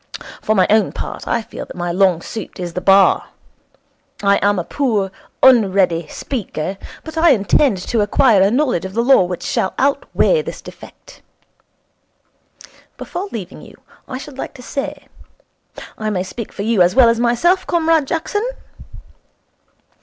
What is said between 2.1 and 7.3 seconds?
suit is the Bar. I am a poor, unready speaker, but I